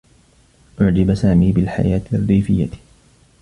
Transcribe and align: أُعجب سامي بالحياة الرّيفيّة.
أُعجب 0.81 1.13
سامي 1.15 1.51
بالحياة 1.51 2.01
الرّيفيّة. 2.13 2.69